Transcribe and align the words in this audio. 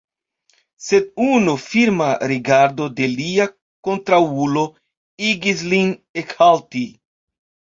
Sed 0.83 1.03
unu 1.25 1.53
firma 1.65 2.07
rigardo 2.31 2.87
de 3.01 3.11
lia 3.11 3.47
kontraŭulo 3.89 4.65
igis 5.29 5.63
lin 5.75 5.93
ekhalti. 6.25 6.87